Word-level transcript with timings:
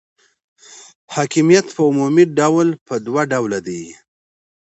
حاکمیت 1.15 1.67
په 1.75 1.81
عمومي 1.89 2.25
ډول 2.39 2.67
په 2.87 2.95
دوه 3.05 3.21
ډوله 3.31 3.59
دی. 3.67 3.83